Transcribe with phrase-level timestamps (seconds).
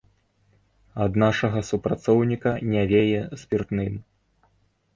[1.05, 3.93] Ад нашага супрацоўніка не вее спіртным.